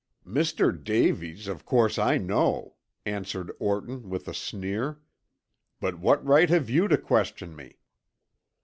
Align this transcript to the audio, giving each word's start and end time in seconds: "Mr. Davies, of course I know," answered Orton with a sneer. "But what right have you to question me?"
"Mr. 0.25 0.83
Davies, 0.83 1.47
of 1.47 1.63
course 1.63 1.99
I 1.99 2.17
know," 2.17 2.73
answered 3.05 3.51
Orton 3.59 4.09
with 4.09 4.27
a 4.27 4.33
sneer. 4.33 4.99
"But 5.79 5.99
what 5.99 6.25
right 6.25 6.49
have 6.49 6.71
you 6.71 6.87
to 6.87 6.97
question 6.97 7.55
me?" 7.55 7.77